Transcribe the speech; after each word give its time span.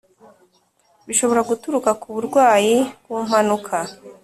Bishobora 1.07 1.41
guturuka 1.49 1.91
ku 2.01 2.07
burwayi, 2.15 2.75
ku 3.03 3.13
mpanuka 3.27 3.77